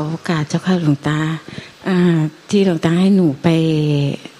[0.00, 1.18] อโอกาสเจ้าค่ะหลวงตา
[2.50, 3.48] ที่หลวงตาให้หนูไป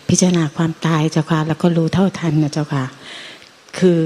[0.09, 2.85] พิจารณาความตายเจ้าค่ะแล้วก็รู้เท่าทันนะเจ้าค่ะ
[3.79, 4.01] คือ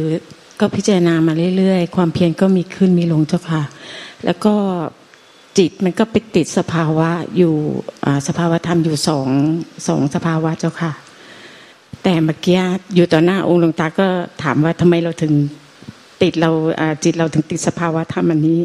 [0.61, 3.62] ก็พิจารณามาเรื่อยๆ ความเพียรก็มีขึ้นมีลงเจ้าค่ะ
[4.25, 4.54] แล้วก็
[5.58, 7.54] จิตมันก็ไปติดสภาวะอยู่
[8.26, 9.29] สภาวะธรรมอยู่สอง
[9.89, 10.93] สองสภาวะเจ้าค่ะ
[12.03, 12.61] แต่เมื่อกี้
[12.94, 14.07] อยู่ต่อหน้าองค์หลวงตาก็
[14.43, 15.32] ถามว่าทำไมเราถึง
[16.22, 16.50] ติดเรา
[17.04, 18.61] จิตเราถึงติดสภาวะธรรมอันนี้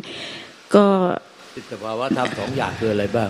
[0.76, 0.86] ก็
[1.56, 3.30] ติดสภาวะธรรมสองอย่างคืออะไรบ้าง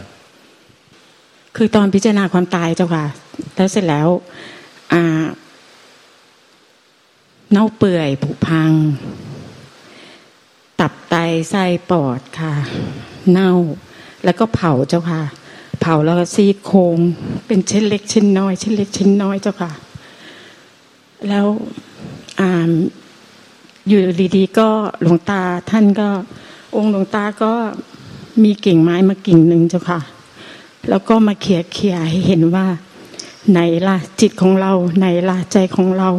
[1.55, 3.05] คือตอนพิจารณาความตายเจ้าค่ะ
[3.55, 4.07] แล้วเสร็จแล้ว
[4.93, 5.25] อ่า
[7.51, 8.71] เน่าเปื่อยผุพัง
[10.79, 11.15] ตับไต
[11.49, 12.53] ไส้ปอดค่ะ
[13.31, 13.51] เน่า
[14.23, 15.21] แล้วก็เผาเจ้าค่ะ
[15.81, 16.97] เผาแล้วก็ซีโครง
[17.47, 19.71] เป็นชิ้นเล็กชิ้นน้อยชิ้นเล็กชิ้นน้อยเจ้าค่ะ
[21.29, 21.47] แล้ว
[22.39, 22.71] อ่า
[23.87, 23.99] อยู่
[24.35, 24.69] ดีๆก็
[25.01, 26.09] หลวงตาท่านก็
[26.75, 27.53] องค์หลวงตาก็
[28.43, 29.99] มีกิ่งไม้มากิ่งหนึ่งเจ้าค่ะ
[30.89, 32.65] แล้วก็มาเขี่ยเขี่ยให้เห็นว่า
[33.51, 36.09] ไหนล่ะจิตของเรา ไหนล่ะใจของเรา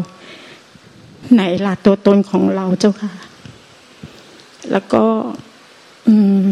[1.34, 3.12] ไหนล่ะตัวตนของเราเจ้าค่ะ
[4.70, 5.02] แล้วก็
[6.08, 6.44] อืม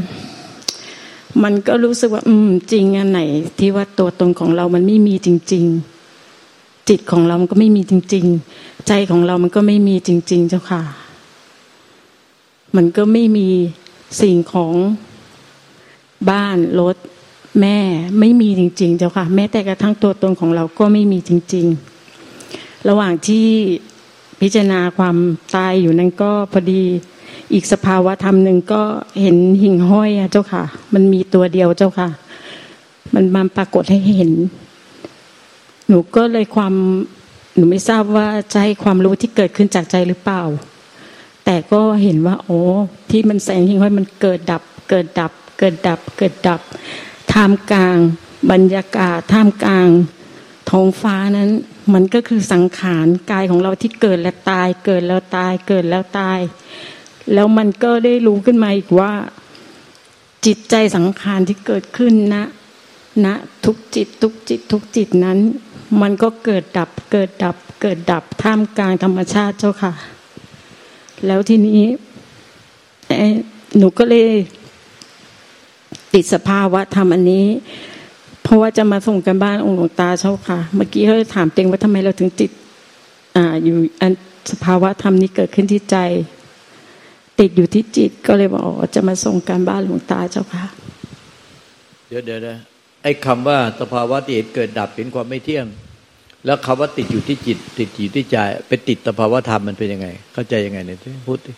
[1.43, 3.21] มันก็รู้สึกว่า อืม จริงอันไหน
[3.59, 5.65] ที่ว่าตัวตนของเรามันไม่มีจริง
[6.27, 8.25] ๆ จิตของเรามันก็ไม่มีจริง
[8.57, 10.83] ๆ ใจของเรามันก็ไม่มีจริง ๆ เจ้าค่ะ
[12.77, 13.49] มันก็ไม่มี
[14.21, 14.75] สิ่งของ
[16.31, 16.97] บ้านรถ
[17.61, 17.79] แม่
[18.19, 21.67] ไม่มีจริง ๆ เจ้าค่ะ แม้แต่กระทั่งตัวตนของเราก็ไม่มีจริง
[22.27, 23.47] ๆ ระหว่างที่
[24.41, 25.17] พิจารณาความ
[25.55, 26.83] ตายอยู่นั้นก็พอดี
[27.53, 28.83] อีกสภาวะธรรมหนึ่งก็
[29.21, 30.65] เห็นหิ่งห้อยอะเจ้าค่ะ
[30.95, 32.09] มันมีตัวเดียวเจ้าค่ะ
[33.15, 34.33] มันมาปรากฏให้เห็น
[35.89, 36.75] หนูก็เลยความ
[37.57, 40.43] หนูไม่ทราบว่าใจความรู้ที่เกิดขึ้นจากใจหรือเปล่า
[41.45, 42.61] แต่ก็เห็นว่า โอ้
[43.11, 46.61] ที่มันแสงหิ่งห้อยมันเกิดดับ เกิดดับ เกิดดับเกิดดับ
[47.33, 47.97] ท่ามกลาง
[48.51, 49.89] บรรยากาศท่ามกลาง
[50.71, 51.51] ท้องฟ้านั้น
[51.95, 56.39] มันก็คือสังขารกายของเราที่เกิดและตาย เกิดแล้วตายเกิดแล้วตาย
[57.33, 59.13] แล้วมันก็ได้รู้ขึ้นมาอีกว่า
[60.47, 62.45] จิตใจสังขารที่เกิดขึ้นนะ
[63.25, 63.35] ณนะ
[63.65, 65.39] ทุกจิตทุกจิตทุกจิตนั้น
[66.01, 69.93] มันก็เกิดดับเกิดดับ เกิดดับท่ามกลางธรรมชาติเจ้าค่ะ
[71.27, 71.83] แล้วทีนี้
[73.77, 74.29] หนูก็เลย
[76.15, 77.47] ติดสภาวะธรรมอันนี้
[78.43, 82.51] เพราะว่าจะมาส่งกันบ้านองค์หลวงตาเช่าค่ะ เมื่อกี้เขาถามเต็งว่าทำไมเราถึงติด
[83.37, 84.13] อ่าอยู่อัน
[84.53, 85.97] สภาวะธรรมนี้เกิดขึ้นที่ใจ
[87.41, 90.65] ติดอยู่ที่จิตก็เลยบอกจะมาส่งการบ้านหลวงตาเจ้าค่ะ
[92.09, 92.57] เดี๋ยวเดี๋ยวนะ
[93.03, 95.67] ไอ้คาว่าสภาวะที่เกิดดับเป็นความไม่เที่ยง
[96.47, 98.37] แล้วคำว่าติดอยู่ที่จิต ติดอยู่ที่ใจ
[98.69, 100.99] เป็นติดสภาวะธรรมมันเป็นยังไง เข้าใจยังไงเนี่ย
[101.29, 101.53] พูดดิ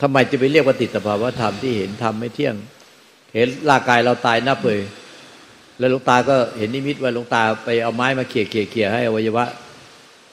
[0.00, 2.54] ทำไมจะไปเรียกว่าติดสภาวะธรรมที่เห็นธรรมไม่เที่ยง
[3.34, 4.80] เห็นร่างกายเราตายนับเลย
[5.78, 9.44] แล้วหลวงตาก็เห็นนิมิตว่าหลวงตาไปเอาไม้มาเขี่ยเขี่ยเขี่ยให้อวัยวะ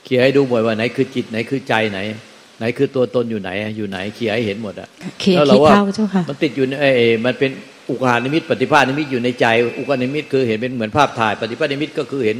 [0.06, 2.00] เขี่ยให้ดูหมดว่าไหนคือจิตไหนคือใจไหน
[2.58, 4.90] ไหนคือตัวตนอยู่ไหน อยู่ไหนเขี่ยให้เห็นหมดอะ
[5.36, 5.72] แล้วเราว่า
[6.30, 7.52] มันติดอยู่ในเอมันเป็น
[7.90, 9.46] อุกานิมิต ปฏิภาณนิมิตอยู่ในใจ
[9.80, 12.38] อุกานิมิตคือเห็นเป็นเหมือนภาพถ่าย ปฏิภาณนิมิตก็คือเห็น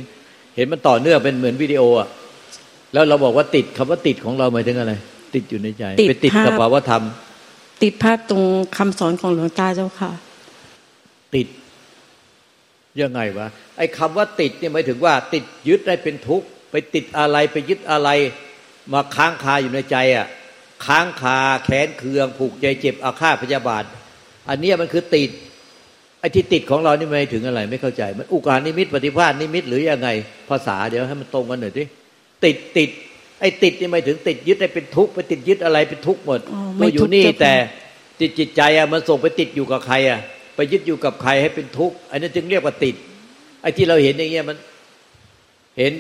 [0.56, 2.08] เห็นมันต่อเนื่องเป็นเหมือนวิดีโออะ
[2.94, 4.94] แล้วเราบอกว่าติดคำว่าติดของเราหมายถึงอะไร
[5.36, 7.04] ติดอยู่ในใจไปติดกับภาวะธรรม
[7.84, 8.44] ติดภาพตรง
[8.78, 10.12] คำสอนของหลวงตาเจ้าค่ะ
[11.36, 11.48] ติด
[13.02, 18.10] ยังไงวะไอ้คำว่าติดเนี่ยหมายถึงว่า ติดยึดได้เป็นทุกข์ไปติดอะไรไปยึดอะไร
[18.94, 20.28] มาค้างคาอยู่ในใจอะ
[20.86, 23.84] ค้างคาแขนเคือง ผูกใจเจ็บอาฆาตพยาบาท
[24.50, 25.30] อันนี้มันคือติด
[26.20, 30.10] ไอ้ที่ติดของเรานี่ไม่ถึงอะไร ไม่เข้าใจ มันอุกานิมิตปฏิภาณนิมิตหรือยังไง
[30.50, 31.84] ภาษาเดี๋ยวให้มันตรงกันหน่อยดิ
[32.46, 32.90] ติดติด
[33.40, 36.40] ไอ้ติดนี่หมายถึงติดยึดได้เป็นทุกข์ไปติดยึดอะไรเป็นทุกข์หมด
[36.80, 37.54] มาอยู่นี่แต่
[38.20, 40.20] จิตจิตใจอะมันส่งไปติดอยู่กับใครอะ
[40.58, 42.96] ไปยึดอยู่กับใครให้เป็นทุกข์อันนั้นจึงเรียกว่าติด
[43.62, 44.58] ไอ้ที่เราเห็นอย่างเงี้ยมัน
[45.78, 45.92] เห็น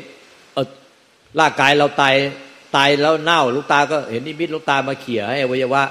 [0.53, 0.67] เออ
[1.39, 2.15] ร่างกายเราตาย
[2.75, 5.83] ตายแล้วเน่าลูกตาก็เห็นนิมิตลูกตามาเขี่ยให้อวัยวะ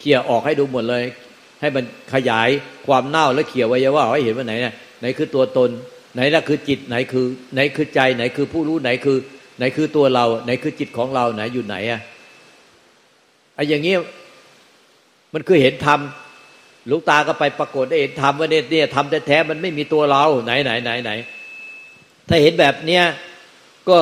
[0.00, 1.04] เขี่ยออกให้ดูหมดเลย
[1.60, 1.84] ให้มัน
[2.14, 2.48] ขยาย
[2.86, 5.70] ความเน่าแล้วเขี่ยอวัยวะให้เห็นว่าไหนเนี่ยไหนคือตัวตน
[6.14, 9.18] ไหนล่ะคือจิตไหนคือ ไหนคือใจไหนคือผู้รู้ไหนคือ
[9.58, 12.00] ไหนคือตัวเรา ไหนคือจิตของเราไหนอยู่ไหนอะ
[13.54, 13.98] ไอ้อย่างเงี้ย
[15.34, 16.00] มันคือเห็นธรรม
[16.90, 21.10] ลูกตาก็ไปปรากฏเห็นทำว่าเนี่ยเนี่ยทำแท้ๆมันไม่มีตัวเราไหนไหนไหนไหน
[22.28, 23.04] ถ้าเห็นแบบเนี้ย
[23.88, 23.96] ก็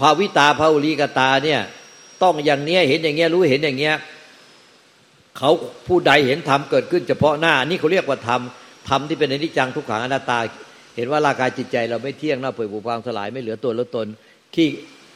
[0.00, 1.60] ภาวิตาภาวุลีกตาเนี่ย
[2.22, 3.94] ต้องอย่างเนี้ยเห็นอย่างเงี้ยรู้เห็นอย่างเงี้ย
[5.38, 5.50] เขา
[5.86, 8.40] ผู้ใดเห็นธรรมเกิดขึ้นเฉพาะหน้า นี่เขาเรียกว่าธรรม
[8.88, 10.38] ธรรมที่เป็นอนิจจังทุกขังอนัตตา
[10.96, 14.06] เห็นว่าร่างกายจิตใจเราไม่เที่ยงเน่าเปื่อยผุพังสลายไม่เหลือตัวล้วตน
[14.54, 14.66] ที่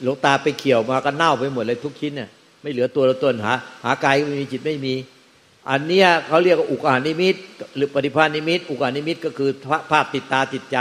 [0.02, 2.28] หลวงตาไปเขี่ยวมาก็เน่าไปหมดเลยทุกชิ้นเนี่ย
[2.62, 3.52] ไม่เหลือตัวล้วตนหา
[3.84, 4.94] หากายไม่มีจิตไม่มี
[5.70, 7.36] อันเนี้ยเขาเรียกว่าอุกานิมิต
[7.76, 9.50] หรือปฏิภาณนิมิต อุกานิมิตก็คือ
[9.90, 10.78] ภาพติดตาติดใจ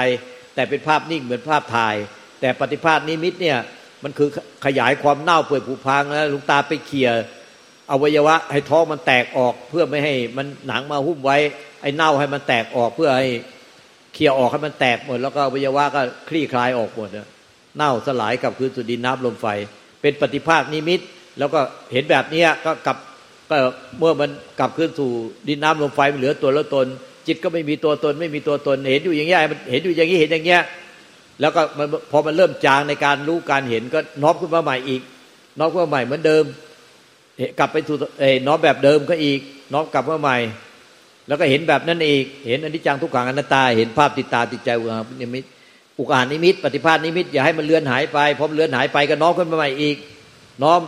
[0.56, 1.96] แต่เป็นภาพนิ่งเหมือนภาพถ่าย
[2.42, 3.58] แต่ปฏิภาณนิมิตเนี่ย
[4.04, 4.30] มันคือ
[4.66, 7.12] ขยายความเน่าเปื่อยผุพังแล้วลุงตาไปเขี่ย
[7.92, 11.38] อวัยวะให้ท้องมันแตกออกเพื่อไม่ให้มันหนังมาหุ้มไว้
[11.82, 13.28] ไอ้เน่าให้มันแตกออกเพื่อให้
[14.14, 17.10] เขี่ยออกให้มันแตกหมด แล้วก็อวัยวะก็คลี่คลายออกหมด
[17.78, 19.48] เน่าสลายกับคืนสุดินน้ำลมไฟ
[20.02, 21.00] เป็นปฏิภาคนิมิต
[21.40, 21.60] แล้วก็
[21.92, 22.98] เห็นแบบนี้ก็กับ
[23.52, 23.58] ก็
[24.00, 25.12] เมื่อมันกลับคืนสู่
[25.48, 26.88] ดินน้ำลมไฟมันเหลือตัวแล้วตน
[27.28, 30.62] จิตก็ไม่มีตัวตน ไม่มีตัวตน เห็นอยู่อย่างเงี้ยมันเห็นอยู่อย่างนี้เห็นอย่างเงี้ย
[31.42, 35.02] แล้วก็มันพอมันเริ่มจางในการรู้การเห็นก็น้อมขึ้นมาใหม่อีก
[35.60, 36.44] น้อมขึ้นมาใหม่เหมือนเดิม
[37.60, 37.98] กลับไปสู่
[38.48, 39.40] น้อมแบบเดิมก็อีก
[39.74, 40.38] น้อมกลับมาใหม่
[41.28, 45.46] แล้วก็เห็นแบบนั้นอีก เห็นอนิจจังทุกขังอนัตตา เห็นภาพติดตาติดใจอุคคหนิมิต
[46.00, 49.98] อุคคหนิมิต ปฏิภาคนิมิตอย่าให้มันเลือนหายไปพอมันเลือนหายไปก็น้อมขึ้นมาใหม่อีก
[50.64, 50.80] น้อม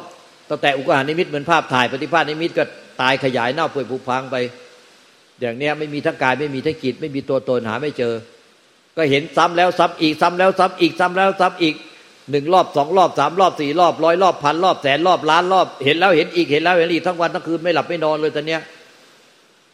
[0.49, 2.63] ตั้งแต่อุคคหนิมิตเหมือนภาพถ่ายปฏิภาคนิมิตก็
[3.01, 4.35] ตายขยายเน่าเปื่อยผุพังไป
[5.41, 8.13] อย่างเนี้ยไม่มีทั้งกายไม่มีทั้งจิตไม่มีตัวตนหาไม่เจอ
[8.97, 11.75] ก็เห็นซ้ำแล้วซ้ำอีกซ้ำแล้วซ้ำอีกซ้ำแล้วซ้ำอีก
[12.31, 18.61] หนึ่งรอบสองรอบสามรอบสี่รอบร้อยรอบพันรอบแสนรอบล้านรอบเห็นแล้วเห็นอีกเห็นแล้วเห็นอีกทั้งวันทั้งคืนไม่หลับไม่นอนเลยตอนเนี้ย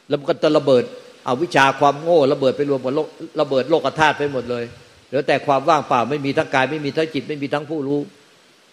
[0.07, 0.83] แล้วมันก็จะระเบิด
[1.25, 3.07] เอาวิชาความโง่ระเบิดไปรวมกับโลก
[3.41, 4.63] ระเบิดโลกธาตุไปหมดเลย
[5.07, 7.99] เหลือแต่ความว่างเปล่าไม่มีทั้งกายไม่มีทั้งจิตไม่มีทั้งผู้รู้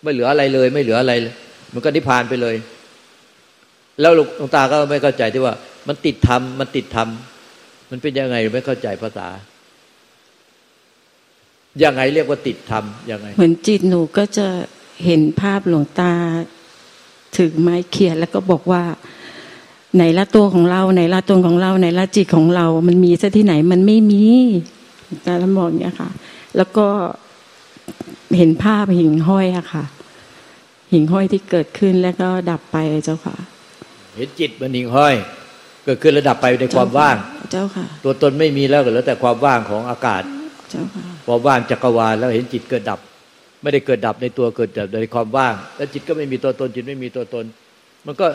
[0.03, 1.35] ไม่เหลืออะไรเลย ไม่เหลืออะไรเลย
[1.75, 2.57] มันก็นิพพานไปเลย
[4.01, 5.55] แล้วหลวงตาก็ไม่เข้าใจที่ว่า
[5.89, 7.09] มันติดธรรมมันติดธรรม
[7.91, 9.29] มันเป็นยังไงไม่เข้าใจภาษา
[11.83, 14.47] ยังไงเรียกว่าติดธรรมยังไง เหมือนจิตหนูก็จะ
[15.05, 16.13] เห็นภาพหลวงตา
[17.37, 18.83] ถือไม้เขียนแล้วก็บอกว่า
[19.97, 24.25] ไหนละตัวของเราไหนละตัวของเราไหนละจิตของเรา มันมีซะที่ไหนมันไม่มี
[25.27, 26.11] ตาละบอกเนี่ยค่ะ
[26.57, 26.87] แล้วก็
[28.37, 29.85] เห็นภาพหิ่งห้อยอะค่ะ
[30.93, 33.37] หิ่งห้อยที่เกิดขึ้นแล้วก็ดับไปเจ้าค่ะ
[34.17, 35.15] เห็นจิตมันหิ่งห้อย
[35.85, 37.17] เกิดขึ้นระดับไปในความว่าง
[37.53, 40.23] เจ้าค่ะ ตัวตนไม่มีแล้วเหลือแต่ความว่างของอากาศ
[40.71, 43.01] เจ้าค่ะพอว่างจักรวาลแล้วเห็นจิตเกิดดับ
[43.63, 47.45] ไม่ได้เกิดดับในตัวเกิดดับในความว่าง แล้วจิตก็ไม่มีตัวตนจิตไม่มีตัวตน
[48.07, 48.27] มันก็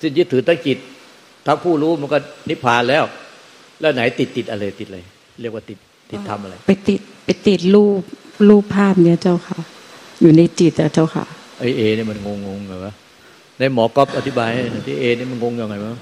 [0.00, 0.78] สิ้นยึดถือตั้งจิต
[1.46, 2.18] ทั้งผู้รู้มันก็
[2.48, 3.04] นิพพานแล้ว
[3.80, 4.98] แล้วไหนติดติดอะไรติดอะไร
[5.40, 5.78] เรียกว่าติด
[6.10, 8.02] ติดทำอะไร ไปติดไปติดรูป
[8.48, 9.58] รูปภาพเนี้ยเจ้าค่ะ
[10.20, 11.24] อยู่ในจิตอะเจ้าค่ะ
[11.60, 12.92] ไอเอเนี่ยมันงงงไงวะ
[13.58, 15.94] ในหมอก๊อฟอธิบายให้ที่เอเนี่ยมันงงยังไงวะ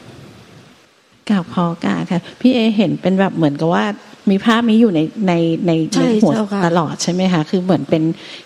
[1.30, 3.84] กล่าวขอกาค่ะ พี่เอเห็นเป็นแบบเหมือนกับว่า
[4.30, 5.32] มีภาพนี้อยู่ในใน
[5.66, 6.32] ในในหัว
[6.66, 8.02] ตลอดใช่ไหมคะคือเหมือนเป็น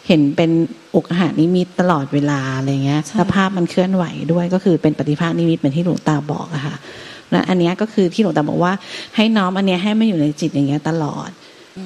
[0.06, 0.50] เห็นเป็น
[0.94, 6.76] อุกหานิมิตตลอดเวลาอะไรเงี้ยสภาพมันเคลื่อนไหวด้วยก็คือเป็นปฏิภาคนิมิตเหมือนที่หลวงตาบอกอะค่ะ
[7.30, 8.72] และอันนี้ก็คือที่หลวงตาบอกว่า
[9.16, 11.30] ให้น้อมอันนี้ให้มันอยู่ในจิตอย่างเงี้ยตลอด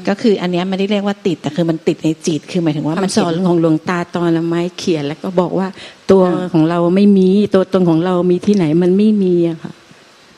[0.09, 5.69] ก็คืออันนี้ไม่ได้เรียกว่าติดแต่คือมันติดในจิต คือหมายถึงว่ามันสอนของหลวงตาตอนละไม้เขียนแล้วก็บอกว่า
[6.11, 6.23] ตัว
[6.53, 9.73] ของเราไม่มีตัวตนของเรามีที่ไหนมันไม่มีอะค่ะ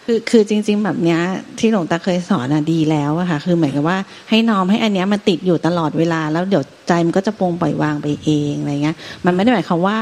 [0.05, 1.21] คือคือจริง ๆ แบบเนี้ย
[1.59, 3.99] ที่หลวงตาเคยสอนอะดีแล้วอะค่ะคือเหมือนกับว่า
[4.31, 9.97] ให้น้อมให้อันเนี้ยมันติดอยู่ตลอดเวลา แล้วเดี๋ยวใจมันก็จะปรงปล่อยวางไปเองอะไรเงี้ย มันไม่ได้หมายความว่า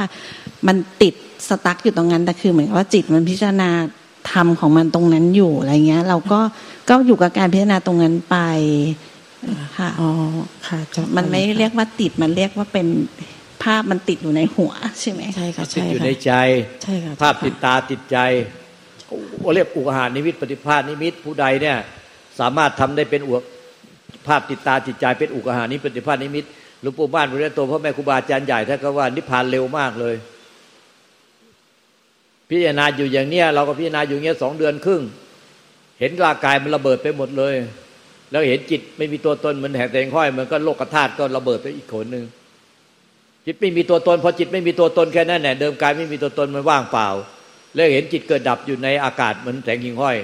[0.66, 1.14] มันติด
[1.48, 3.70] สตั๊กอยู่ตรงนั้นแต่คือเหมือนว่าจิตมันพิจารณา
[4.32, 6.40] ธรรมของมันตรงนั้นอยู่อะไรเงี้ย เราก็
[6.88, 8.36] ก็อยู่กับการพิจารณาตรงนั้นไป
[9.76, 10.10] ค่ะอ๋อ
[10.66, 10.78] ค่ะ
[11.16, 12.86] มันไม่เรียกว่าติดมันเรียกว่าเป็น
[13.62, 16.32] ภาพมันติดอยู่ในหัวใช่ไหมใช่ค่ะใช่ค่ะติดอยู่ในใจ
[16.82, 18.18] ใช่ค่ะภาพติดตาติดใจ
[19.54, 21.78] เรียกอุกหานิมิตปฏิภาณนิมิตผู้ใดเนี่ย
[22.40, 23.32] สามารถทำได้เป็นอุ
[24.26, 26.44] ภาพติดตาจิตใจเป็นอุกหานิปฏิภาณนิมิต
[26.82, 30.14] หลวงปู่บ้านพระโตพ่อแม่ครูบาอาจารย์ใหญ่ท่านก็ว่านิพพานเร็วมากเลย
[32.48, 35.02] พิจารณาอยู่อย่างเนี้ยเราก็พิจารณาอยู่เนี้ยสองเดือนครึ่ง
[36.00, 37.54] เห็นร่างกายมันระเบิดไปหมดเลย
[38.30, 42.24] แล้วเห็นจิตไม่มีตัวตนมันแหกแตงห้อยมันก็โลกธาตุก็ระเบิดไปอีกคนหนึ่ง
[43.46, 47.08] จิตไม่มีตัวตนพอจิตไม่มีตัวตนแค่นั้นแหละเดิมกายไม่มีตัวตนมันว่างเปล่า
[47.74, 50.16] แล้วเห็นจิตเกิดดับอยู่ในอากาศเหมือนแสงหิ่งห้อย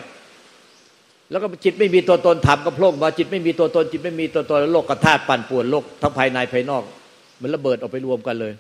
[1.31, 6.83] แล้วก็จิตไม่มีตัวตนทำก็โพล่งมาจิตไม่มีตัวตนจิตไม่มีตัวตนโลกกระธาตุปั่นป่วนโลกทั้งภายในภายนอก
[7.41, 8.53] มันระเบิดออกไปรวมกันเลย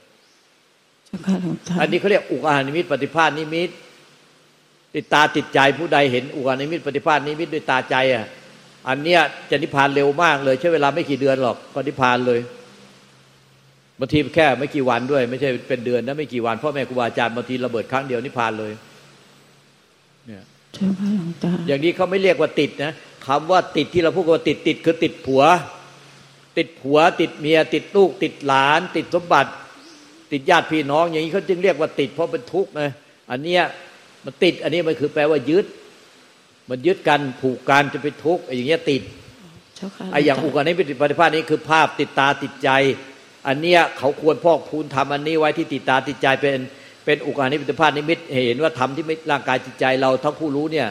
[1.80, 3.70] อันนี้เขาเรียกอุกานิมิตปฏิภาณนิมิต
[4.94, 8.26] ติดตาติดใจผู้ใดเห็นอุกานิมิตปฏิภาณนิมิตด้วยตาใจอะ
[8.88, 9.20] อันเนี้ย
[9.50, 12.40] จะนิพพานเร็วมากเลย ใช้เวลาไม่กี่เดือนหรอกก็นิพพานเลย
[14.00, 18.72] บางทีแค่ไม่กี่วันด้วย ไม่ใช่เป็นเดือนนะไม่กี่วันพ่อแม่ครูบาอาจารย์บางทีระเบิดครั้งเดียวนิพพานเลย
[20.26, 20.42] เนี่ย
[21.66, 22.92] อย่างนี้เขาไม่เรียกว่าติดนะ
[23.26, 25.42] คำว่าติดที่เราพูดว่าติดติดคือติดผัว
[26.56, 29.50] ติดผัว ติดเมีย ติดลูก ติดหลาน ติดสมบัติ
[30.32, 32.90] ติดญาติพี่น้อง อย่างนี้เขาจึงเรียกว่าติดเพราะเป็นทุกข์นะ
[33.30, 33.62] อันเนี้ย
[34.24, 35.66] มันติดอันนี้มันคือแปลว่ายึด
[36.72, 39.02] มันยึดกันผูกกันจะเป็นทุกข์อย่างเงี้ยติด
[40.12, 42.70] ไอ้อย่างอุกานี้เป็นปฏิภาณนี้คือภาพติดตาติดใจ
[43.48, 46.58] อันเนี้ยเขาควรพอกพูนทำอันนี้ไว้ที่ติดตาติดใจเป็น
[47.04, 50.88] เป็นอุกานิมิตภาพนิมิตเห็นว่าธรรมที่ไม่ร่างกายจิตใจเราทั้งผู้รู้เนี่ย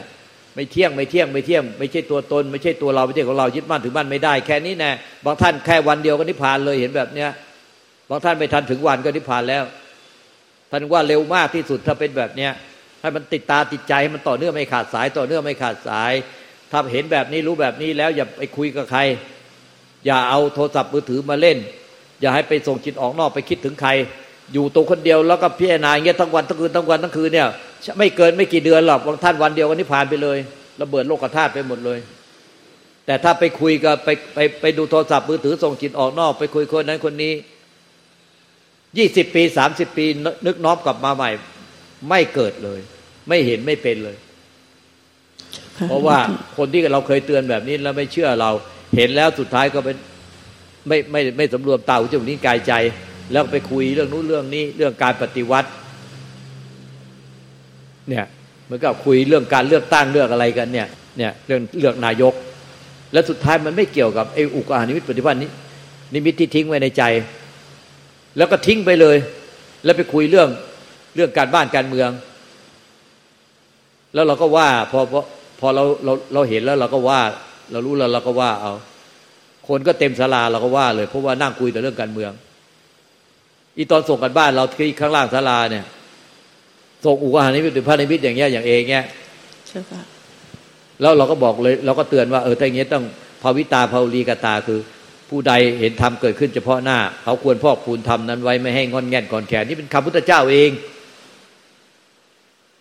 [0.54, 4.90] ไม่เที่ยงไม่เที่ยงไม่เที่ยง ไม่ใช่ตัวตน ไม่ใช่ตัวเราไม่ใช่ของเรายึดมั่นถือมั่นไม่ได้แค่นี้แน่
[5.24, 7.30] บางท่านแค่วันเดียวก็นิพพานเลยเห็นแบบเนี้ย
[8.10, 9.64] บางท่านไม่ทันถึงวันก็นิพพานแล้ว
[10.70, 12.52] ท่านว่าเร็วมากที่สุดถ้าเป็นแบบเนี้ย
[13.02, 16.12] ให้มันติดตาติดใจมันต่อเนื่องไม่ขาดสาย ต่อเนื่องไม่ขาดสาย
[16.70, 19.00] ถ้าเห็นแบบนี้รู้แบบนี้แล้วอย่าไปคุยกับใคร
[20.06, 21.58] อย่าเอาโทรศัพท์มือถือมาเล่น
[22.20, 23.90] อย่าให้ไปส่งจิตออกนอกไปคิดถึงใคร
[24.52, 27.48] อยู่ตัวคนเดียวแล้วก็พิจารณาอย่างเงี้ยทั้งวันทั้งคืนทั้งวันทั้งคืนเนี่ย
[27.98, 30.38] ไม่เกินไม่กี่เดือนหรอกบางท่านวันเดียวกันนี้ผ่านไปเลย
[30.80, 31.98] ระเบิดโลกธาตุไปหมดเลย
[33.06, 37.32] แต่ถ้าไปคุยกับไปไปไปดูโทรศัพท์มือถือส่งจิตออกนอก ไปคุยคนนั้นคนนี้
[38.98, 40.06] ยี่สิบปีสามสิบปี
[40.46, 41.30] นึกน้อมกลับมาใหม่
[42.08, 42.80] ไม่เกิดเลย
[43.28, 44.16] ไม่เห็นไม่เป็นเลย
[45.88, 46.18] เพราะว่า
[46.56, 48.50] คนที่เราเคยเตือนแบบนี้แล้วไม่เชื่อเรา
[48.96, 49.96] เห็นแล้วสุดท้ายก็เป็น
[50.88, 52.72] ไม่ไม่ไม่สำรวมตาหูจมูกนิ้วกายใจ
[53.32, 55.68] แล้วไปคุยเรื่องนู้นเรื่องนี้ เรื่องการปฏิวัติ
[58.08, 58.24] เนี่ย
[58.64, 62.34] เหมือนกับคุยเรื่องการเลือกตั้งเลือกอะไรกันเนี่ยเนี่ยเรื่องเลือกนายก
[63.12, 65.50] และสุดท้ายมันไม่เกี่ยวกับไอ้อุกอานิมิตปฏิวัตินี้
[66.14, 67.02] นิมิตที่ทิ้งไว้ในใจ
[68.36, 69.16] แล้วก็ทิ้งไปเลย
[69.84, 70.48] แล้วไปคุยเรื่อง
[71.14, 72.10] เรื่องการบ้านการเมือง
[74.14, 75.20] แล้วเราก็ว่าพอพอ
[75.60, 77.20] พอเราเราเราเห็นแล้วเราก็ว่า
[77.72, 78.72] เรารู้แล้วเราก็ว่า เอา
[79.68, 82.32] คนก็เต็มศาลาเราก็ว่า เลยเพราะว่านั่งคุยแต่เรื่องการเมือง
[83.76, 85.84] อีตอนส่งกันบ้านเราที่ข้างล่างศาลาเนี่ย
[87.04, 89.04] ส่งอุกาหานิมิตหรือพระนิมิตอย่างเงี้ยอย่างเองเงี้ย
[89.68, 90.02] ใช่ค่ะ
[91.00, 93.04] แล้วเราก็บอกเลย เราก็เตือนว่าเออถ้าอย่างเงี้ยต้อง
[93.42, 94.80] ภาวิตาภาวลีกตาคือ
[95.28, 100.70] ผู้ใดเห็นธรรมเกิดขึ้นเฉพาะหน้า เขาควรพอกพูนธรรมนั้นไว้ไม่ให้งอนแง่นก่อนแขนนี่เป็นคำพุทธเจ้าเอง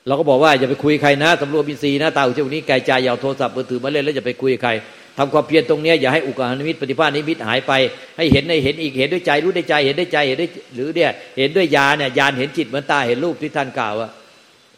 [0.07, 4.71] เราก็บอกว่าอย่าไปคุยใครนะสำรวมอินทรีย์นะตาอุจจาระนี้กายใจอย่าโทรศัพท์มือถือมาเล่นแล้วอย่าไปคุยใคร
[5.17, 7.73] ทำความเพียรตรงนี้อย่าให้อุกานิมิตปฏิภาณนิมิตหายไป
[8.17, 14.11] ให้เห็นในเห็นอีกเห็นด้วยใจรู้ด้วยใจเห็นด้วยใจเห็นด้วยหรือเนี่ยเห็นด้วยญาเนี่ยญาณเห็นจิตเหมือนตาเห็นรูปที่ท่านกล่าวอะ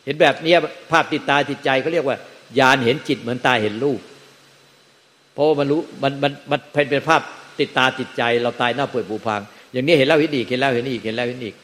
[0.05, 0.53] เห็นแบบนี้
[0.91, 2.17] ภาพติดตาติดใจเขาเรียกว่า
[2.59, 3.99] ญาณเห็นจิตเหมือนตาเห็นรูป
[5.33, 7.21] เพราะมันรู้มันมันมันเป็นเป็นภาพ
[7.59, 9.41] ติดตาติดใจเราตายหน้าป่วยปูพัง
[9.73, 11.55] อย่างนี้เห็นแล้วเห็นอีกเห็นแล้วเห็นอีกเห็นแล้วเห็นอีก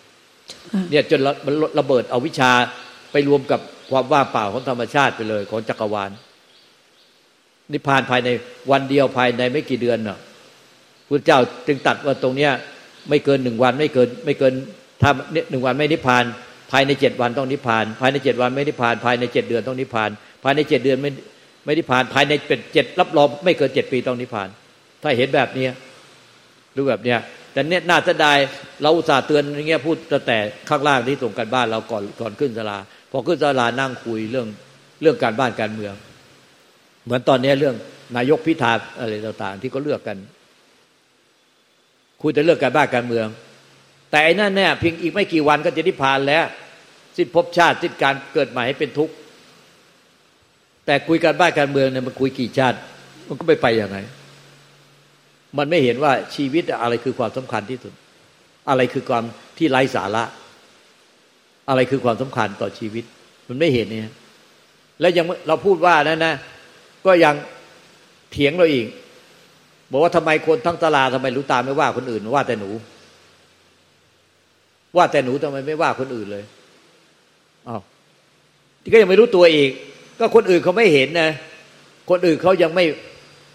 [0.89, 2.51] เนี่ยจนมันระเบิดเอาวิชา
[3.11, 3.59] ไปรวมกับ
[3.91, 6.11] ความว่างเปล่าของธรรมชาติไปเลย ของจักรวาล
[7.73, 8.29] นิพพานภายใน
[8.71, 10.19] วันเดียวภายในไม่กี่เดือนเนาะ
[11.07, 12.51] พระเจ้าจึงตัดว่าตรงเนี้ย
[13.09, 14.53] ไม่เกินหนึ่งวันไม่เกิน ไม่เกิน
[15.01, 15.11] ถ้า
[15.51, 16.23] หนึ่งวันไม่นิพพาน
[16.71, 20.09] ภายในเจ็ดวันต้องนิพพาน ภายในเจ็ดวันไม่นิพพาน ภายในเจ็ดเดือนต้องนิพพาน
[20.43, 21.11] ภายในเจ็ดเดือนไม่
[21.65, 24.49] ไม่นิพพาน ภายในเป็นเจ็ดรับรองไม่เกินเจ็ดปีต้องนิพพาน
[25.03, 25.65] ถ้าเห็นแบบนี้
[26.75, 27.19] รู้แบบเนี้ย
[27.53, 28.33] แต่เนี้ยน่าจะได้
[28.81, 29.97] เราอุตส่าห์เตือนอย่างเงี้ยพูด
[30.27, 30.37] แต่
[30.69, 32.79] ข้างล่างที่ส่งกันบ้านเราก่อนก่อนขึ้นศาลา
[33.11, 34.47] พอขึ้นศาลานั่งคุยเรื่อง
[35.01, 35.93] เรื่องการบ้านการเมือง
[37.03, 37.75] เหมือนตอนนี้เรื่อง
[38.17, 40.17] นายกพิธาอะไรต่างๆ ที่เขาเลือกกัน
[42.21, 43.27] คุยแต่เรื่องการบ้านการเมือง
[44.11, 46.45] แต่อันั่นเนี่ยเพียงอีกไม่กี่วันก็จะนิพพานแล้ว
[47.17, 49.13] สิ้นภพชาติสิ้นการเกิดใหม่ให้เป็นทุกข์
[50.85, 52.77] แต่คุยกันบ้านการเมืองเนี่ยมันคุยกี่ชาติ
[53.27, 53.97] มันก็ไม่ไปอย่างไร
[55.57, 57.93] มันไม่เห็นว่าชีวิตอะไรคือความสำคัญที่สุด
[58.69, 59.23] อะไรคือความ
[59.57, 60.23] ที่ไร้สาระ
[61.69, 63.03] อะไรคือความสำคัญต่อชีวิต
[63.47, 64.13] มันไม่เห็นเนี่ย
[64.99, 66.33] แล้วยังเราพูดว่านั่นนะ
[67.05, 67.35] ก็ยัง
[68.31, 68.87] เถียงเราอีก
[69.91, 72.69] บอกว่าทำไมคนทั้งตลาดทำไมรู้ตามไม่ว่าคนอื่นว่าแต่หนู
[74.97, 76.43] ว่าแต่หนูทำไมไม่ว่าคนอื่นเลย
[77.67, 77.81] อ้าว
[78.81, 79.71] ที่ก็ยังไม่รู้ตัวอีก
[80.19, 81.29] ก็คนอื่นเขาไม่เห็นนะ
[82.09, 82.85] คนอื่นเขายังไม่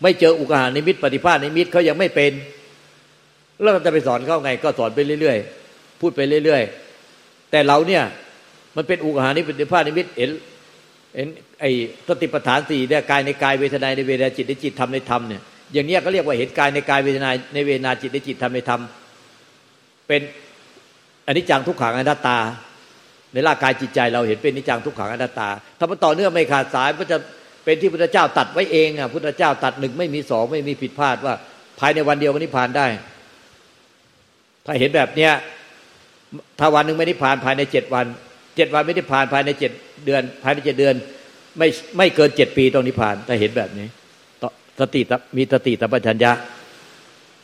[0.03, 2.33] ไม่เจออุกาหานิมิตปฏิภาณนิมิตเขายังไม่เป็น
[3.61, 6.84] แล้วจะไปสอนเขาไง ก็สอนไปเรื่อยๆพูดไปเรื่อยๆ
[7.55, 8.05] แต่เราเนี่ย
[8.77, 10.31] มันเป็นอุกหานิมิตปฏิภาณนิมิตเห็น
[11.17, 11.29] เห็น
[11.61, 11.71] ไอ้
[12.09, 15.43] สติปัฏฐานสี่เนี่ยกายในกายเวทนาในเวทนาจิตในจิตธรรมในธรรมเนี่ย
[15.73, 18.81] อย่างเนี้ยก็เรียกว่าเห็นกายในกายเวทนาในเวทนาจิตในจิตธรรมในธรรม
[20.07, 20.21] เป็น
[21.27, 22.39] อันนี้จังทุกขังอนัตตา
[23.33, 27.17] ในร่างกายจิตใจเราเห็นเป็นนิจังทุกขังอนัตตา ถ้ามันต่อเนื่องไม่ขาดสายก็จะ
[27.65, 31.35] เป็นที่พุทธเจ้าตัดไว้เองอะพุทธเจ้าตัดหนึ่งไม่มีสองไม่มีผิดพลาดว่า
[31.79, 32.87] ภายในวันเดียววันนี้ผ่านได้
[34.67, 35.33] ถ้าเห็นแบบเนี้ย
[36.59, 38.07] ถ้าวันหนึ่งไม่ได้ผ่านภายในเจ็ดวัน
[38.57, 39.73] เจ็ดวันไม่ได้ผ่านภายในเจ็ด
[40.07, 40.95] เดือน ภายในเจ็ดเดือน
[41.59, 43.87] ไม่ไม่เกินเจ็ดปีต้องนิพพานถ้าเห็นแบบนี้
[44.81, 45.01] สติ
[45.37, 46.33] มีสติสัมปชัญญะ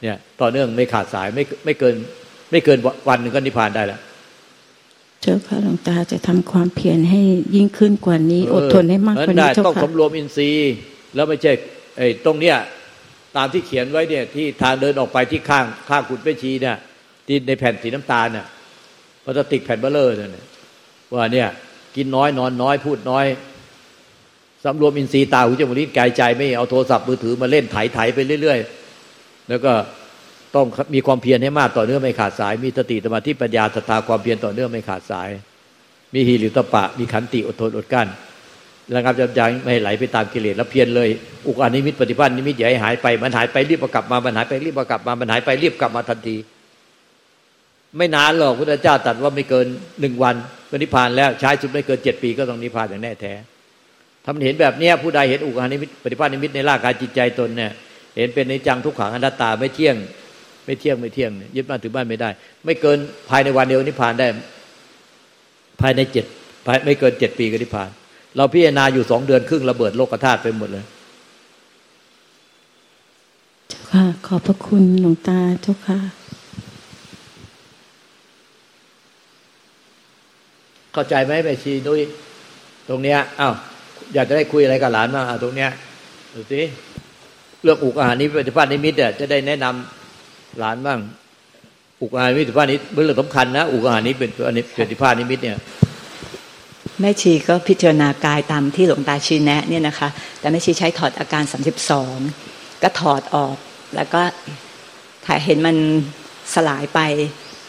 [0.03, 1.95] เนี่ยต่อเนื่องไม่ขาดสายไม่ไม่เกิน
[2.51, 4.01] ไม่เกินวันหนึ่งก็นิพพานได้แล้ว
[5.23, 7.21] เจ้าค่ะหลวงตาจะทำความเพียรให้
[7.55, 10.75] ยิ่งขึ้นกว่านี้ อดทนให้มากกว่านี้เจ้าค่ะต้องสำรวมอินทรีย์
[11.15, 11.53] แล้วไม่ใช่
[11.99, 12.57] ไอ้ตรงเนี้ย
[13.37, 16.77] ตามที่เขียนไว้เนี่ย ที่ทางเดินออกไปที่ข้างข้างขุดเปชีเนี่ย
[17.27, 18.47] ที่ในแผ่นสีน้ำตาลเนี่ย
[19.25, 20.31] พลาสติกแผ่นเบลเลอร์เนี่ย
[21.15, 21.49] ว่าเนี่ย
[21.97, 23.27] กินน้อยนอนน้อยพูดน้อย
[24.65, 28.59] สำรวมอินทรีย์ตาหูจมูกลิ้นกายใจ ไม่เอาโทรศัพท์มือถือมาเล่นไถไถไปเรื่อย
[29.05, 29.73] ๆ แล้วก็
[30.55, 35.29] ต้องมีความเพียรให้มากต่อเนื่องไม่ขาดสาย มีสติสมาธิปัญญาศรัทธาความเพียรต่อเนื่องไม่ขาดสาย
[36.15, 38.09] มีหิริโอตตัปปะ มีขันติอดทนอดกั้น
[38.95, 41.09] ระงับยับยั้งไม่ไหลไปตามกิเลสแล้วเพียรเลย
[41.49, 46.37] อุคคหนิมิตปฏิภาคนิมิตอย่าให้หายไปมันหายไปรีบกลับมามันหายไปรีบกลับมามันหายไปรีบกลับมาทันที
[47.97, 49.67] ไม่นานหรอกพระพุทธเจ้าตรัสว่าไม่เกิน
[50.01, 50.37] หนึ่งวัน
[50.71, 53.33] ก็นิพพานแล้วช้าสุดไม่เกินเจ็ดปีก็ต้องนิพพานอย่างแน่แท้
[54.25, 57.73] ทำเห็นแบบนี้ผู้ใดเห็นอุคคหนิมิตปฏิภาคนิมิตในร่างกายจิตใจตนเนี่ย
[58.17, 59.97] เห็นเป็นอนิจจังทุกขังอนัตตาไม่เที่ยง
[60.65, 62.31] ไม่เที่ยงไม่เที่ยงยึดบ้านถือบ้านไม่ได้
[62.65, 62.99] ไม่เกิน
[63.31, 64.27] ภายในวันเดียวนิพพานได้
[65.81, 66.27] ภายในเจ็ด
[66.85, 67.91] ไม่เกินเจ็ดปีก็นิพพาน
[68.37, 70.85] เราพิจารณาอยู่สองเดือนครึ่งระเบิดโลกธาตุไปหมดเลย
[73.69, 75.99] เจ้าค่ะขอบพระคุณหลวงตาเจ้าค่ะ
[80.93, 82.01] เข้าใจไหมแม่ชีนุ้ย
[82.89, 83.55] ตรงเนี้ยอ้าว
[84.15, 85.71] อยากจะได้คุยอะไรกับหลานบ้างอะตรงเนี้ย
[86.35, 86.61] ดูสิ
[87.63, 90.99] เรื่องอุกอาหารนี้ปฏิภาณนิมิตเนี่ยจะได้แนะนำหลานบ้าง
[92.03, 94.31] อุกอาหารนิมิตปฏิภาณนี้เป็นเรื่องสำคัญนะอุกอาหารนี้เป็น
[94.79, 95.57] ปฏิภาณนิมิตเนี่ย
[97.01, 100.09] แม่ชีก็พิจารณากายตามที่หลวงตาชี้แนะเนี่ยนะคะ
[100.41, 102.17] แต่แม่ชีใช้ถอดอาการสามสิบสอง
[102.83, 103.57] ก็ถอดออก
[103.97, 104.23] แล้วก็
[105.27, 105.77] ถ่ายเห็นมัน
[106.55, 107.01] สลายไป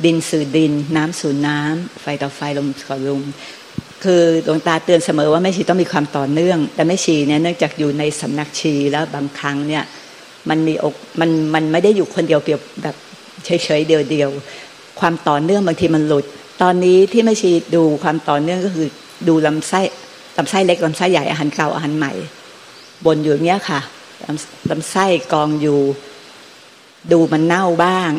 [0.05, 3.21] ดินสื่อดิน น้ำสู่น้ำไฟต่อไฟลมต่อลม
[4.03, 9.83] คือดวงตาเตือนเสมอว่าแม่ชีต้องมีความต่อเนื่อง แต่แม่ชีเนี่ยเนื่องจากอยู่ในสำนักชีแล้วบางครั้งเนี่ย
[10.49, 12.95] มันมีอกมันมันไม่ได้อยู่คนเดียวเปียบแบบ
[13.45, 16.25] เฉยๆเดียวๆความต่อเนื่องบางทีมันหลุด
[16.61, 18.87] ตอนนี้ที่แม่ชีดูความต่อเนื่องก็คือ
[19.27, 19.81] ดูลำไส้
[20.37, 22.13] ลำไส้เล็กลำไส้ใหญ่อาหารเก่าอาหารใหม่
[23.05, 23.79] บนอยู่เนี้ยค่ะ
[24.69, 25.79] ลำไส้กองอยู่
[27.11, 28.11] ดูมันเน่าบ้าง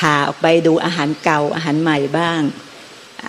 [0.00, 2.40] ผ่าออกไปดูอาหารเก่าอาหารใหม่บ้าง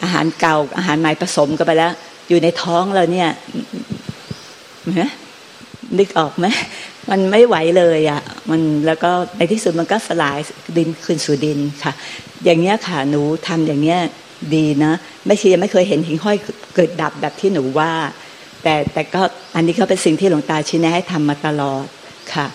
[0.04, 1.94] อาหารเก่าอาหารใหม่ผสมกันไปแล้ว
[2.30, 3.30] อยู่ในท้องเราเนี่ย
[5.98, 6.46] นึกออกไหม
[7.10, 10.38] มันไม่ไหวเลยอะ มันแล้วก็ในที่สุดมันก็สลาย
[10.78, 11.94] ดินคืนสู่ดินค่ะ
[12.44, 14.00] อย่างเงี้ยค่ะหนูทำอย่างเงี้ย
[14.56, 14.94] ดีนะ
[15.26, 16.38] ไม่ชียังไม่เคยเห็นหิ่งห้อย
[16.76, 17.92] เกิดดับแบบที่หนูว่า
[18.64, 19.22] แต่แต่ก็
[19.56, 21.86] อันนี้ก็เป็นสิ่งที่หลวงตาชี้แนะให้ทำมาตลอด
[22.34, 22.46] ค่ะ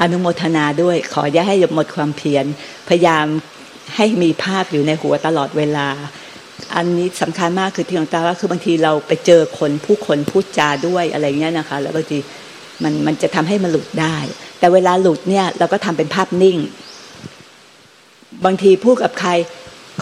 [0.00, 2.44] อนุโมทนาด้วย ขออย่าให้หมดความเพียร
[2.88, 3.26] พยายาม
[3.96, 5.88] ให้มีภาพอยู่ในหัวตลอดเวลา
[6.76, 12.18] อันนี้สำคัญมากคือที่หลวงตาว่าคือบางทีเราไปเจอคนผู้คนพูดจาด้วยอะไรเงี้ยนะคะ แล้วบางที
[12.82, 14.16] มันมันจะทำให้มันหลุดได้
[14.58, 16.58] แต่เวลาหลุดเนี่ยเราก็ทำเป็นภาพนิ่ง
[18.44, 19.30] บางทีพูดกับใคร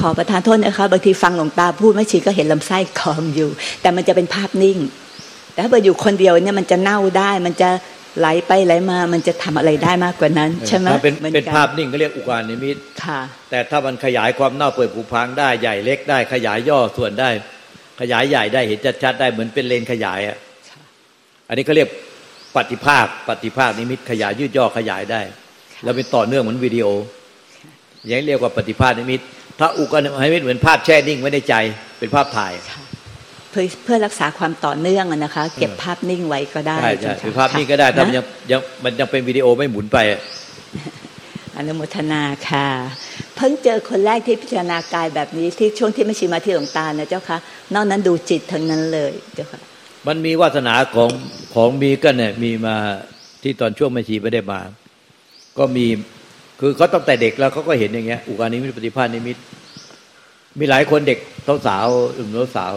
[0.00, 4.78] ขอประทานโทษนะคะบางทีฟังหลวงตาพูดไม่ชีก็เห็นลำไส้คอมอยู่ แต่มันจะเป็นภาพนิ่ง
[5.52, 7.70] แต่ถ้าเกิดอยู่คนเดียวเนี่ยมันจะเน่าได้มันจะ
[8.18, 17.30] ไหลไปไหลมามันจะทำอะไรได้มากกว่านั้น ใช่ไหมเป็นเป็นภาพนิ่งก็เรียกอุกานิมิตค่ะ แต่ถ้ามันขยายความเน่าเปื่อยผุพังได้ใหญ่เล็กได้ ขยายย่อส่วนได้
[18.00, 20.36] ขยายใหญ่ได้เห็นชัดๆได้เหมือนเป็นเลนขยายอะ
[21.48, 21.88] อันนี้เขาเรียก
[22.56, 25.20] ปฏิภาคปฏิภาคนิมิตขยายยืดย่อขยายได้
[25.84, 26.86] แล้วเป็นต่อเนื่องเหมือนวิดีโอ
[28.06, 29.20] อย่างเรียกว่าปฏิภาคนิมิต
[29.58, 31.54] ถ้าอุกานิมิตเหมือนภาพแช่นิ่งไว้ในใจ
[31.98, 32.52] เป็นภาพถ่าย
[33.50, 39.98] เพื่อเพื่อรักษาความต่อเนื่องนะคะ เก็บภาพนิ่งไว้ก็ได้ใช่ใช่คือภาพนิ่งก็ได้แต่มันยังยังมันยังเป็นวิดีโอไม่หมุนไป
[41.56, 42.66] อนุโมทนาค่ะ
[43.36, 47.38] เพิ่งเจอคนแรกที่พิจารณากายแบบนี้ที่ช่วงที่ไม่ชีมาที่หลวงตานะเจ้าค่ะ
[47.74, 49.60] นอกนั้นดูจิตทั้งนั้นเลยเจ้าค่ะ
[50.06, 51.10] มันมีวาสนาของ
[51.54, 52.76] ของมีก็เนี่ยมีมา
[53.42, 54.60] ที่ตอนช่วงไม่ชีไม่ได้มา
[55.58, 55.86] ก็มี
[56.60, 59.36] คือเขาตั้งแต่เด็กแล้วเขาก็เห็นอย่างเงี้ยอุกานิมิตปฏิภาณนิมิต
[60.58, 61.18] มีหลายคนเด็ก
[61.66, 62.72] สาวหนุ่มสาว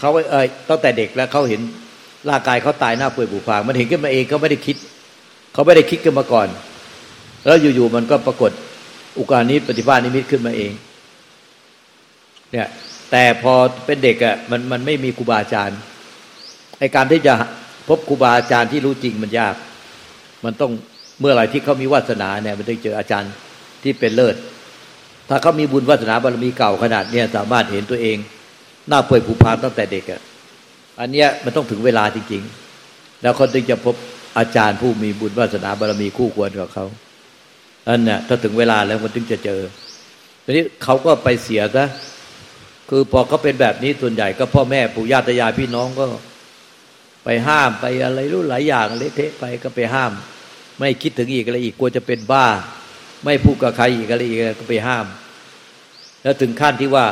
[0.00, 1.60] เขาเออตั้งแต่เด็กแล้วเขาเห็น
[2.28, 4.76] ร่างกายเขาตายหน้าเปื่อยผุพังมันเห็นขึ้นมาเองเขาไม่ได้คิด
[5.52, 6.48] เขาไม่ได้คิดขึ้นมาก่อน
[7.44, 8.50] แล้วอยู่ๆมันก็ปรากฏ
[9.18, 10.72] อุกานิปฏิภาณนิมิตขึ้นมาเอง
[12.52, 12.68] เนี่ย
[13.10, 13.54] แต่พอ
[13.86, 15.78] เป็นเด็กอะ่ะมันมันไม่มีครูบาอาจารย์
[16.78, 17.34] ไอการที่จะ
[17.88, 19.54] พบครูบาอาจารย์ที่รู้จริงมันยาก
[20.44, 20.72] มันต้อง
[21.20, 23.32] เมื่อไหร่ที่เขามีวาสนาเนี่ยมันต้องเจออาจารย์
[23.82, 24.36] ที่เป็นเลิศ
[25.28, 28.16] ถ้าเขามีบุญวาสนาบารมีเก่าขนาดเนี้ยสามารถเห็นตัวเอง
[28.88, 30.20] หน้าเปื่อยผุพังตั้งแต่เด็กอะ
[31.00, 33.94] อันเนี้ยมันต้องถึงเวลาจริงๆ แล้วเขาถึงจะพบ
[34.38, 36.86] อาจารย์ผู้มีบุญวาสนาบารมีคู่ควรกับเขา
[37.88, 39.60] อันเนี้ยถ้าถึงเวลาแล้วมันถึงจะเจอ
[40.44, 41.86] ทีนี้เขาก็ไปเสียซะ
[42.90, 46.06] คือพอเขาเป็นแบบนี้ส่วนใหญ่ก็พ่อแม่ปู่ย่าตายายพี่น้องก็
[47.24, 50.12] ไปห้ามไปอะไรรู้หลายอย่างเละเทะไปก็ไปห้าม
[50.78, 52.46] ไม่คิดถึงอีกอะไรอีกกลัวจะเป็นบ้า
[53.24, 55.06] ไม่พูดกับใครอีกอะไรอีกก็ไปห้าม
[56.22, 57.06] แล้วถึงขั้นที่ว่า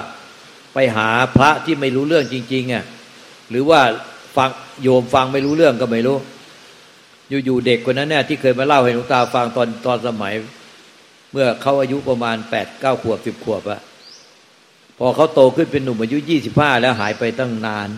[0.74, 2.84] ไปหาพระที่ไม่รู้เรื่องจริงๆอะ
[3.50, 3.80] หรือว่า
[4.36, 4.50] ฟัง
[4.82, 6.18] โยมฟังไม่รู้เรื่องก็ไม่รู้
[7.44, 10.34] อยู่ๆเด็กคนนั้นเนี่ยที่เคยมาเล่าให้หลวงตาฟังตอนตอนสมัย
[11.32, 13.80] เมื่อเขาอายุประมาณแปดเก้าขวบสิบขวบอะ
[14.98, 17.88] พอเขาโตขึ้นเป็นหนุ่มอายุยี่สิบห้าแล้วหายไปตั้งนาน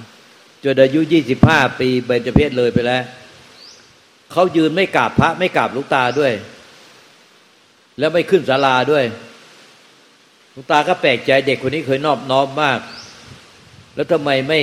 [0.65, 3.03] จนอายุยี่สิบห้าปีเบญจเพศเลยไปแล้ว
[4.33, 6.33] เขายืนไม่กราบพระไม่กราบลูกตาด้วย
[7.99, 9.05] แล้วไม่ขึ้นศาลาด้วย
[10.59, 12.81] ลวงตาก็แปลกใจเด็กคนนี้เคยนอบน้อมมาก
[13.95, 14.61] แล้วทำไมไม่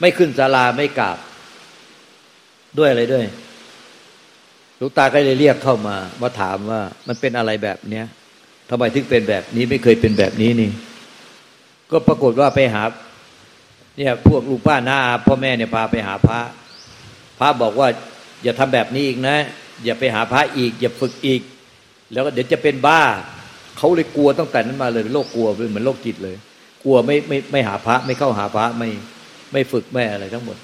[0.00, 1.18] ไม่ขึ้นศาลาไม่กราบ
[2.78, 3.24] ด้วยอะไรด้วย
[4.80, 8.04] ลวงตาก็เลยเรียกเข้ามามาถามว่ามันเป็นอะไรแบบเนี้ย
[8.70, 10.70] ทำไมถึงเป็นแบบนี้ไม่เคยเป็นแบบนี้นี่
[11.90, 12.82] ก็ปรากฏว่าไปหา
[13.96, 16.40] เนี่ยพวกลูกป้าน้าพ่อแม่เนี่ยพาไปหาพระ
[17.38, 17.88] พระบอกว่า
[18.42, 19.36] อย่าทำแบบนี้อีกนะ
[19.84, 21.42] อย่าไปหาพระอีก อย่าฝึกอีก
[22.12, 23.02] แล้วก็เดี๋ยวจะเป็นบ้า
[23.80, 26.36] เขาเลยกลัวตั้งแต่นั้นมาเลยโรคกลัวเหมือนโรคจิตเลย
[26.84, 28.88] กลัวไม่ไม่ไม่หาพระ ไม่เข้าหาพระไม่
[29.52, 30.56] ไม่ฝึกไม่อะไรทั้งหมด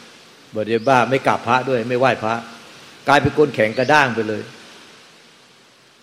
[0.55, 2.35] บเดี๋ยวบ้าไม่กราบพระด้วย ไม่ไหว้พระ
[3.09, 4.43] กลายเป็นคนแข็งกระด้างไปเลย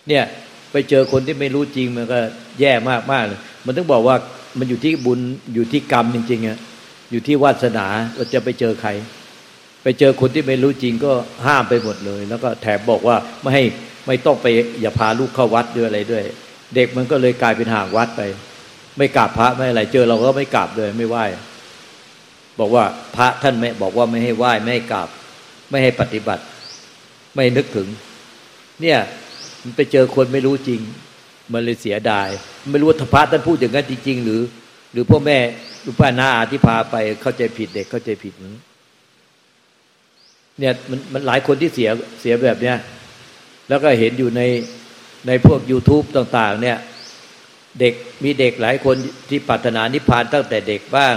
[0.08, 0.24] เนี่ย
[0.72, 2.20] ไปเจอคนที่ไม่รู้จริงมันก็
[2.60, 4.16] แย่มากมากเลย มันต้องบอกว่า
[4.60, 5.20] มันอยู่ที่บุญ
[5.54, 6.58] อยู่ที่กรรมจริงๆอะ
[7.12, 8.90] อยู่ที่วาสนาเราจะไปเจอใคร
[9.84, 11.12] ไปเจอคนที่ไม่รู้จริงก็
[11.46, 13.64] ห้ามไปหมดเลย แล้วก็แถมบอกว่าไม่ให้
[14.08, 14.48] ไม่ต้องไป
[14.82, 16.24] อย่าพาลูกเข้าวัดด้วยอะไรด้วย
[16.76, 18.22] เด็กมันก็เลยกลายเป็นห่างวัดไป
[18.98, 21.26] ไม่กราบพระไม่อะไร เจอเราก็ไม่กราบเลยไม่ไหว้
[22.60, 22.84] บอกว่า
[23.16, 25.10] พระท่านไม่บอกว่าไม่ให้ไหว้ไม่ให้กราบ
[25.70, 26.44] ไม่ให้ปฏิบัติ
[27.36, 27.88] ไม่นึกถึง
[28.82, 29.00] เนี่ย
[29.64, 30.82] มันไปเจอคนไม่รู้จริง
[31.54, 32.28] มันเลยเสียดาย
[32.72, 34.42] ไม่รู้ว่าพระท่านพูดอย่างนั้นจริง ๆ หรือ
[34.94, 35.38] หรือพ่อแม่
[35.82, 38.34] หรือป้านาอาที่พาไปเข้าใจผิดเด็กเข้าใจผิด
[40.60, 41.90] เนี่ยมันมันหลายคนที่เสีย
[42.22, 42.78] เสียแบบเนี้ย
[43.70, 44.42] แล้วก็เห็นอยู่ใน
[45.28, 46.78] ในพวก YouTube ต่างๆ เนี่ย
[47.80, 48.96] เด็กมีเด็กหลายคน
[49.30, 51.16] ที่ปรารถนานิพพานตั้งแต่เด็กบ้าง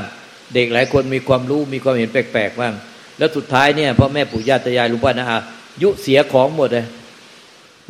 [0.55, 2.75] เด็กหลายคนมีความรู้มีความเห็นแปลกๆบ้าง
[3.19, 5.39] แล้วสุดท้ายเนี่ยพ่อแม่ปู่ย่าตายายลุงป้านาอา
[5.83, 6.87] ยุเสียของหมดเลย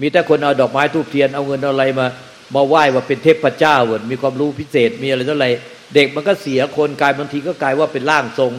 [0.00, 2.06] มีแต่คนเอาดอกไม้ทูบเทียนเอาเงินเอาอะไรมา
[2.54, 5.46] มาไหว้ว่าเป็นเทพเจ้าหมดมีความรู้พิเศษมีอะไรเท่าไร
[5.94, 8.52] เด็กมันก็เสียคนกลายบางทีก็กลายว่าเป็นร่างทรง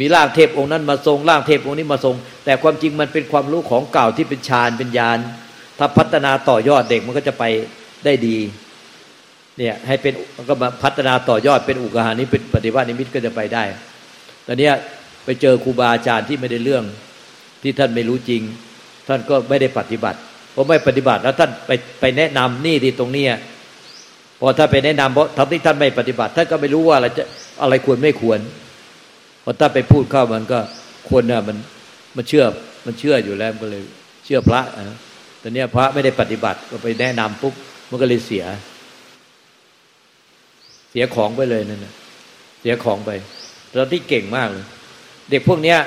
[0.00, 2.14] มีร่างเทพองค์นั้นมาทรงร่างเทพองค์นี้มาทรง
[2.44, 5.18] แต่ความจริงมันเป็นความรู้ของเก่าที่เป็นฌานเป็นญาณ
[5.78, 7.44] ถ้าพัฒนาต่อยอดเด็กมันก็จะไป
[8.04, 8.36] ได้ดี
[9.58, 10.12] เนี่ยให้เป็น
[10.48, 13.64] ก็มาพัฒนาต่อยอดเป็นอุกหานี้เป็นปฏิวัตินิมิตก็จะไปได้
[14.46, 14.70] ตอนนี้
[15.24, 16.84] ไปเจอครูบาอาจารย์ที่ไม่ได้เรื่อง
[17.62, 18.42] ที่ท่านไม่รู้จริง
[19.08, 20.18] ท่านก็ไม่ได้ปฏิบัติ
[20.54, 23.32] พอไม่ปฏิบัติแล้วท่านไปไปแนะนำนี่ที่ตรงเนี้ย
[24.40, 27.24] พอถ้าไปแนะนำเพราะทำที่ท่านไม่ปฏิบัติท่านก็ไม่รู้ว่าอะไรจะ
[27.62, 28.40] อะไรควรไม่ควร
[29.44, 30.58] พอถ้าไปพูดเข้ามันก็
[31.08, 31.56] ควรน่ะมัน
[32.16, 32.44] มันเชื่อ
[32.86, 33.82] มันเชื่ออยู่แล้วก็เลย
[34.24, 34.98] เชื่อพระนะ
[35.42, 37.54] ต่เนี้พระไม่ได้ปฏิบัติก็ไปแนะนำปุ๊บ
[37.90, 38.44] มันก็เลยเสีย
[40.90, 41.94] เสียของไปเลยนั่นนะ
[42.60, 43.10] เสียของไป
[43.74, 44.64] เราที่เก่งมากเลย
[45.30, 45.78] เด็กพวกเนี้ย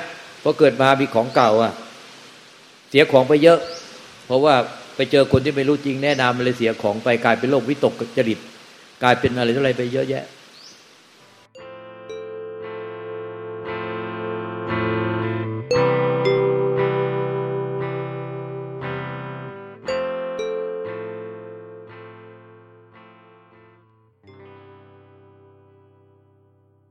[0.44, 1.74] พอเกิดมามีของเก่า อะ
[2.90, 3.60] เสียของไปเยอะ
[4.26, 4.56] เพราะว่า
[4.96, 8.40] ไปเจอคนที่ไม่รู้จริงแนะนำมันเลยเสียของไปกลายเป็นโรควิตกจริต
[9.04, 10.24] กลายเป็นอะไรอะไรไปเยอะแยะ